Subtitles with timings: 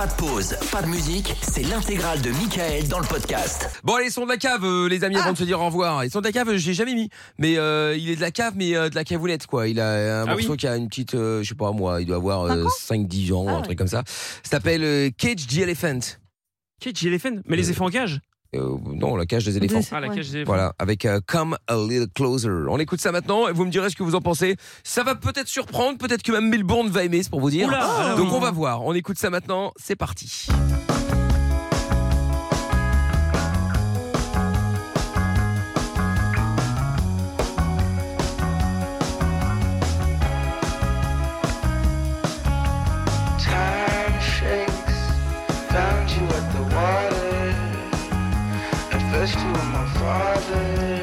[0.00, 3.68] Pas de pause, pas de musique, c'est l'intégrale de Michael dans le podcast.
[3.84, 6.06] Bon allez, son de la cave, euh, les amis, avant de se dire au revoir.
[6.06, 8.54] Ils sont de la cave, j'ai jamais mis, mais euh, il est de la cave,
[8.56, 9.68] mais euh, de la cavoulette quoi.
[9.68, 10.56] Il a un Ah morceau oui.
[10.56, 12.46] qui a une petite, euh, je sais pas moi, il doit avoir
[12.78, 13.62] Cinq ans 5-10 ans, Ah un ouais.
[13.62, 14.02] truc comme ça.
[14.42, 16.00] Ça s'appelle euh, Cage the Elephant.
[16.80, 18.20] Cage Elephant Mais les éléphants en cage?
[18.56, 19.80] Euh, non, la cage des éléphants.
[19.92, 20.16] Ah, la Ouais.
[20.16, 20.52] cage des éléphants.
[20.52, 22.48] Voilà, avec euh, Come a Little Closer.
[22.68, 24.56] On écoute ça maintenant et vous me direz ce que vous en pensez.
[24.82, 27.68] Ça va peut-être surprendre, peut-être que même Melbourne va aimer, c'est pour vous dire.
[27.68, 28.84] Oula, alors Donc on va voir.
[28.84, 29.72] On écoute ça maintenant.
[29.76, 30.48] C'est parti.
[49.20, 50.99] Let's do it, my father.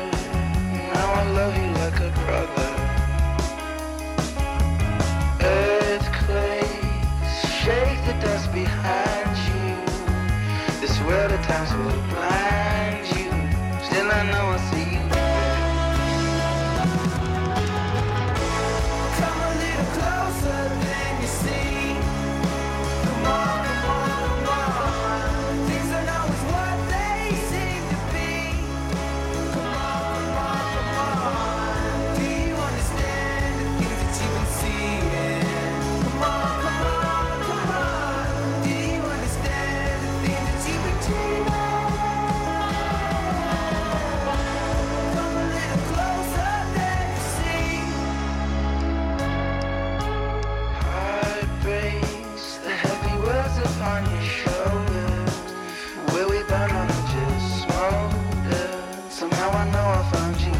[59.87, 60.56] power from Jesus.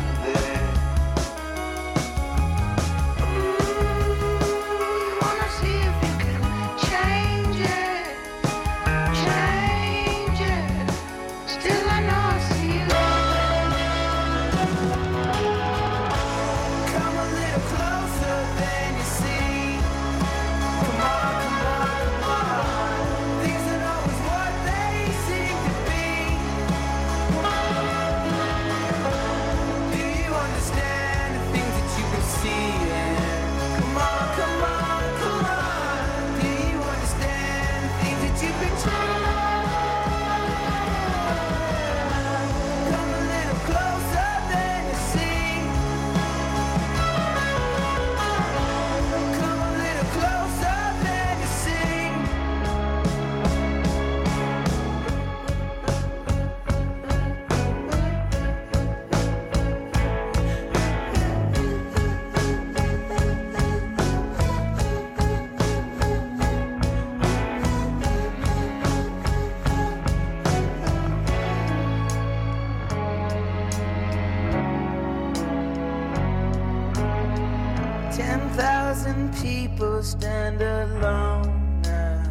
[79.18, 82.24] Thousand people stand alone now.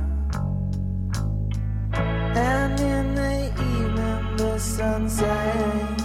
[2.34, 5.95] And in the evening the sun sets.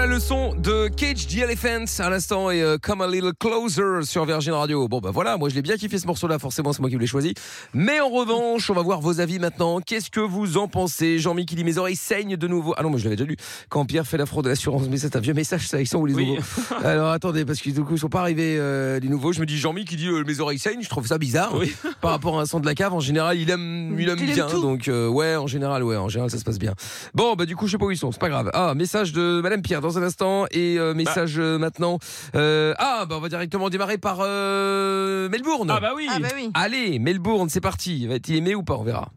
[0.00, 3.32] Et voilà le son de Cage the Elephant à l'instant et euh, Come a Little
[3.38, 4.88] Closer sur Virgin Radio.
[4.88, 7.06] Bon bah voilà, moi je l'ai bien kiffé ce morceau-là, forcément c'est moi qui l'ai
[7.06, 7.34] choisi.
[7.74, 9.78] Mais en revanche, on va voir vos avis maintenant.
[9.80, 11.18] Qu'est-ce que vous en pensez?
[11.18, 12.72] Jean-Mi qui dit mes oreilles saignent de nouveau.
[12.78, 13.36] Ah non, moi je l'avais déjà lu.
[13.68, 15.98] Quand Pierre fait la fraude de l'assurance, mais c'est un vieux message ça, ils sont
[15.98, 16.28] où les Oui.
[16.28, 16.42] nouveaux
[16.84, 19.34] Alors attendez, parce que du coup ils sont pas arrivés euh, les nouveaux.
[19.34, 21.54] Je me dis Jean-Mi qui dit euh, mes oreilles saignent, je trouve ça bizarre.
[21.54, 21.74] Oui.
[22.00, 24.32] Par rapport à un son de la cave, en général il aime, il aime Il
[24.32, 24.46] bien.
[24.48, 26.72] donc euh, ouais, en général ouais, en général ça se passe bien.
[27.12, 28.50] Bon bah du coup je sais pas où ils sont, c'est pas grave.
[28.54, 31.98] Ah message de Madame Pierre dans un instant et euh, message euh, maintenant.
[32.34, 35.70] Euh, ah bah on va directement démarrer par euh, Melbourne.
[35.70, 36.06] Ah bah oui.
[36.10, 36.50] Ah bah oui.
[36.54, 38.06] Allez Melbourne, c'est parti.
[38.06, 39.10] Va-t-il aimer ou pas On verra.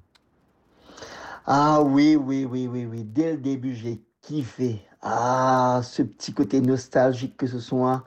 [1.45, 3.03] Ah oui, oui, oui, oui, oui.
[3.03, 4.81] Dès le début, j'ai kiffé.
[5.01, 8.03] Ah, ce petit côté nostalgique que ce soit.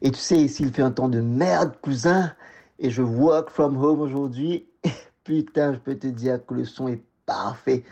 [0.00, 2.32] Et tu sais, s'il fait un temps de merde, cousin,
[2.78, 4.68] et je work from home aujourd'hui,
[5.24, 7.84] putain, je peux te dire que le son est parfait.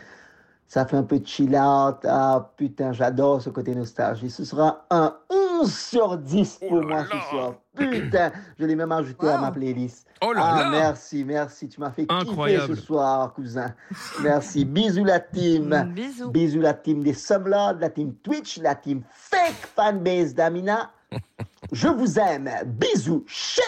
[0.67, 1.99] Ça fait un peu chill out.
[2.03, 4.29] Ah, putain, j'adore ce côté nostalgie.
[4.29, 7.53] Ce sera un 11 sur 10 pour moi ce soir.
[7.73, 10.07] Putain, je l'ai même ajouté à ma playlist.
[10.21, 11.69] Oh là ah, là merci, merci.
[11.69, 12.63] Tu m'as fait Incroyable.
[12.65, 13.73] kiffer ce soir, cousin.
[14.21, 14.65] Merci.
[14.65, 15.69] Bisous la team.
[15.69, 16.31] Mm, Bisous.
[16.31, 20.91] Bisous la team des Sublods, la team Twitch, la team Fake Fanbase d'Amina.
[21.71, 22.49] Je vous aime.
[22.65, 23.23] Bisous.
[23.25, 23.63] Chut.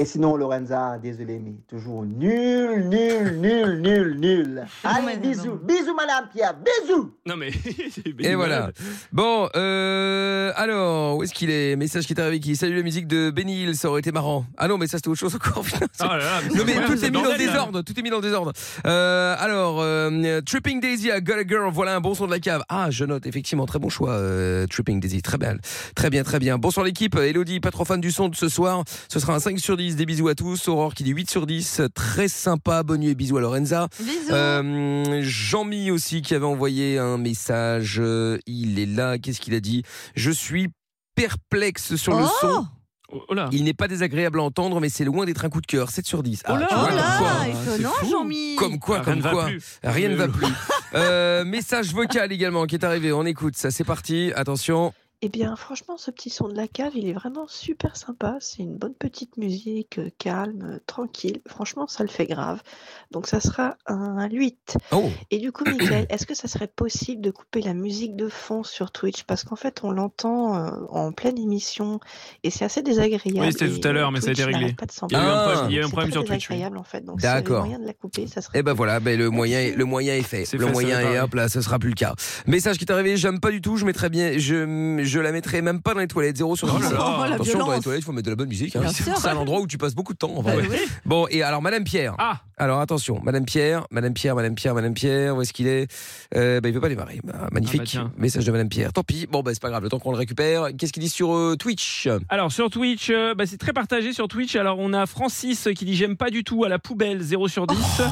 [0.00, 4.66] Et sinon, Lorenza, désolé, mais toujours nul, nul, nul, nul, nul.
[4.82, 5.44] Allez, bisous.
[5.44, 5.60] non.
[5.62, 6.54] Bisous, Madame Pierre.
[6.54, 7.12] Bisous.
[7.26, 7.50] Non mais.
[8.20, 8.70] Et voilà.
[9.12, 11.76] Bon, euh, alors, où est-ce qu'il est?
[11.76, 14.46] Message qui est arrivé qui Salut la musique de Benny Hill, ça aurait été marrant.
[14.56, 15.62] Ah non, mais ça c'était autre chose encore.
[16.00, 18.16] Oh là là, Non mais tout est mis dans le désordre, tout est mis dans
[18.16, 18.52] le désordre.
[18.86, 22.40] Euh, alors, euh, Tripping Daisy à Got a Girl, voilà un bon son de la
[22.40, 22.62] cave.
[22.70, 25.56] Ah, je note effectivement très bon choix, euh, Tripping Daisy, très bien,
[25.94, 26.56] très bien, très bien.
[26.56, 28.82] Bonsoir l'équipe, Elodie, pas trop fan du son de ce soir.
[29.12, 30.68] Ce sera un 5 sur 10, des bisous à tous.
[30.68, 33.88] Aurore qui dit 8 sur 10, très sympa, bonne nuit et bisous à Lorenza.
[33.98, 34.30] Bisous.
[34.32, 39.60] Euh, Jean-Mi aussi qui avait envoyé un message, euh, il est là, qu'est-ce qu'il a
[39.60, 39.82] dit?
[40.14, 40.68] Je suis
[41.14, 42.66] perplexe sur le Oh son.
[43.12, 43.48] Oh, oh là.
[43.50, 45.90] Il n'est pas désagréable à entendre, mais c'est loin d'être un coup de cœur.
[45.90, 46.42] 7 sur 10.
[46.48, 48.08] Oh là, tu Oh vois, là, comme quoi.
[48.08, 48.56] Jean-Mi.
[48.56, 49.44] Comme quoi, Ah, comme rien ne va quoi.
[49.46, 49.78] plus.
[49.82, 50.46] Rien ne va plus.
[50.94, 53.12] Euh, message vocal également qui est arrivé.
[53.12, 53.70] On écoute ça.
[53.72, 54.30] C'est parti.
[54.36, 54.94] Attention.
[55.22, 58.38] Eh bien, franchement, ce petit son de la cave, il est vraiment super sympa.
[58.40, 61.42] C'est une bonne petite musique, euh, calme, euh, tranquille.
[61.46, 62.62] Franchement, ça le fait grave.
[63.10, 64.78] Donc, ça sera un 8.
[64.92, 65.10] Oh.
[65.30, 68.62] Et du coup, Michael, est-ce que ça serait possible de couper la musique de fond
[68.62, 69.24] sur Twitch?
[69.24, 72.00] Parce qu'en fait, on l'entend euh, en pleine émission
[72.42, 73.40] et c'est assez désagréable.
[73.40, 74.72] Oui, c'était tout à l'heure, mais ça a été Twitch réglé.
[74.72, 75.44] Pas de Il y a eu un Ah.
[75.52, 76.48] problème- il y a eu un C'est problème très sur Twitch.
[76.48, 76.54] oui.
[76.56, 77.04] désagréable, en fait.
[77.04, 77.64] Donc, D'accord.
[77.66, 80.22] moyen de la couper, ça serait Eh ben voilà, ben le moyen, le moyen est
[80.22, 80.46] fait.
[80.46, 82.14] C'est Le fait, moyen ça est hop là, ce sera plus le cas.
[82.46, 85.60] Message qui est arrivé, j'aime pas du tout, je mettrais bien, je, je la mettrais
[85.62, 86.86] même pas dans les toilettes, 0 sur 10.
[86.92, 86.94] Oh.
[86.98, 88.74] Oh, Attention, dans les toilettes, il faut mettre de la bonne musique.
[88.76, 88.80] hein.
[88.80, 89.16] Bien C'est sûr.
[89.18, 90.30] c'est un endroit où tu passes beaucoup de temps.
[90.36, 90.66] en Bah oui.
[91.04, 92.14] Bon, et alors, Madame Pierre.
[92.18, 95.90] Ah Alors attention, Madame Pierre, Madame Pierre, Madame Pierre, Madame Pierre, où est-ce qu'il est,
[96.36, 97.18] euh, bah, Il veut pas démarrer.
[97.24, 97.80] Bah, magnifique.
[97.80, 98.12] Ah bah tiens.
[98.18, 98.92] Message de Madame Pierre.
[98.92, 99.26] Tant pis.
[99.26, 100.68] Bon, bah, c'est pas grave, le temps qu'on le récupère.
[100.76, 102.06] Qu'est-ce qu'il dit sur euh, Twitch?
[102.28, 104.56] Alors sur Twitch, euh, bah, c'est très partagé sur Twitch.
[104.56, 107.66] Alors on a Francis qui dit j'aime pas du tout à la poubelle 0 sur
[107.66, 107.76] 10.
[107.98, 108.02] Oh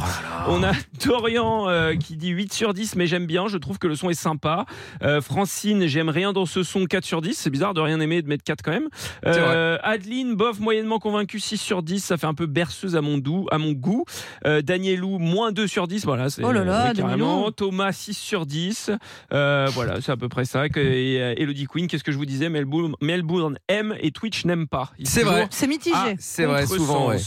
[0.49, 0.73] on a
[1.05, 4.09] Dorian euh, qui dit 8 sur 10 mais j'aime bien, je trouve que le son
[4.09, 4.65] est sympa.
[5.03, 7.35] Euh, Francine, j'aime rien dans ce son 4 sur 10.
[7.37, 8.89] C'est bizarre de rien aimer et de mettre 4 quand même.
[9.27, 12.03] Euh, Adeline, bof, moyennement convaincu 6 sur 10.
[12.03, 14.05] Ça fait un peu berceuse à mon, doux, à mon goût.
[14.47, 16.05] Euh, Danielou, moins 2 sur 10.
[16.05, 17.51] Voilà, c'est Oh là là, carrément.
[17.53, 18.91] Thomas 6 sur 10.
[19.33, 20.67] Euh, voilà, c'est à peu près ça.
[20.67, 22.49] Et euh, Elodie Queen, qu'est-ce que je vous disais?
[22.49, 24.93] Melbourne, Melbourne aime et Twitch n'aime pas.
[25.05, 25.47] C'est vrai.
[25.51, 25.95] C'est mitigé.
[25.95, 27.19] à C'est vrai, souvent, ouais.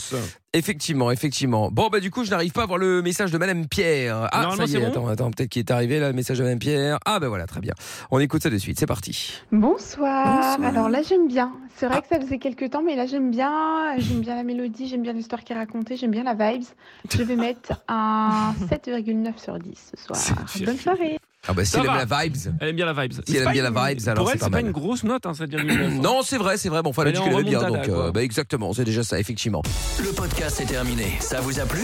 [0.54, 1.70] Effectivement, effectivement.
[1.72, 4.28] Bon, bah, du coup, je n'arrive pas à voir le message de Madame Pierre.
[4.34, 6.40] Ah, Normalement, ça y est, bon attends, attends, peut-être qu'il est arrivé, là, le message
[6.40, 7.00] de Madame Pierre.
[7.06, 7.74] Ah, bah voilà, très bien.
[8.12, 9.32] On écoute ça de suite, c'est parti.
[9.54, 10.26] Bonsoir.
[10.58, 10.66] Bonsoir.
[10.70, 11.54] Alors là, j'aime bien.
[11.78, 13.96] C'est vrai que ça faisait quelques temps, mais là, j'aime bien.
[13.98, 16.66] J'aime bien la mélodie, j'aime bien l'histoire qui est racontée, j'aime bien la vibes.
[17.10, 20.20] Je vais mettre un 7,9 sur 10 ce soir.
[20.20, 20.66] 7,9.
[20.66, 21.18] Bonne soirée.
[21.48, 22.06] Ah, bah, si Ça elle aime va.
[22.06, 22.36] la vibes.
[22.60, 23.14] Elle aime bien la vibes.
[23.28, 25.04] Si elle aime bien une- la vibes, alors Pour elle, pas c'est pas une grosse
[25.04, 25.90] note, hein, 7,9.
[26.02, 26.84] Non, c'est vrai, c'est vrai.
[26.84, 29.20] Bon, enfin, elle a dit qu'elle aimait bien, donc, euh, bah, exactement, c'est déjà ça,
[29.20, 29.64] effectivement.
[30.00, 31.18] Le podcast est terminé.
[31.20, 31.82] Ça vous a plu?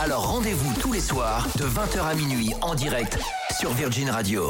[0.00, 3.18] Alors rendez-vous tous les soirs de 20h à minuit en direct
[3.60, 4.42] sur Virgin Radio.